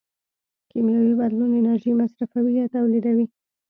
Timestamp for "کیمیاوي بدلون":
0.69-1.51